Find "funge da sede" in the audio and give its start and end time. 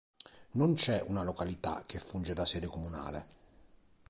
1.99-2.65